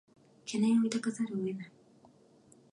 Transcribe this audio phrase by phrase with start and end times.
[0.47, 1.71] 懸念を抱かざるを得ない